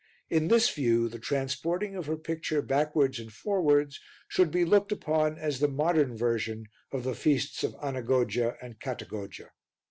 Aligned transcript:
In 0.31 0.47
this 0.47 0.67
view 0.67 1.07
the 1.07 1.19
transporting 1.19 1.95
of 1.95 2.07
her 2.07 2.17
picture 2.17 2.63
backwards 2.63 3.19
and 3.19 3.31
forwards 3.31 3.99
should 4.27 4.49
be 4.49 4.65
looked 4.65 4.91
upon 4.91 5.37
as 5.37 5.59
the 5.59 5.67
modern 5.67 6.17
version 6.17 6.65
of 6.91 7.03
the 7.03 7.13
feasts 7.13 7.63
of 7.63 7.75
Anagogia 7.75 8.57
and 8.63 8.79
Catagogia. 8.79 9.51